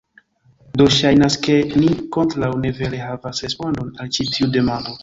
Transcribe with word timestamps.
Do 0.81 0.87
ŝajnas 0.95 1.37
ke 1.47 1.59
ni 1.83 1.91
ankoraŭ 1.99 2.51
ne 2.65 2.75
vere 2.81 3.05
havas 3.07 3.47
respondon 3.47 3.97
al 4.07 4.15
ĉi 4.19 4.31
tiu 4.35 4.53
demando 4.59 4.99